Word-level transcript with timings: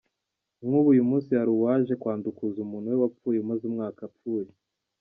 Nk’ubu 0.65 0.87
uyu 0.93 1.03
munsi 1.09 1.29
hari 1.39 1.51
uwaje 1.57 1.93
kwandukuza 2.01 2.57
umuntu 2.65 2.87
we 2.91 2.97
wapfuye 3.03 3.37
umaze 3.39 3.63
umwaka 3.67 4.01
apfuye. 4.09 4.49